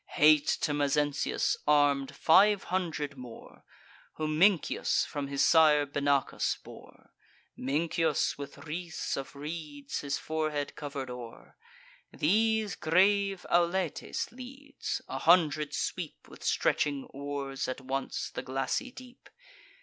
[0.15, 3.63] Hate to Mezentius arm'd five hundred more,
[4.13, 7.11] Whom Mincius from his sire Benacus bore:
[7.55, 11.55] Mincius, with wreaths of reeds his forehead cover'd o'er.
[12.11, 19.29] These grave Auletes leads: a hundred sweep With stretching oars at once the glassy deep.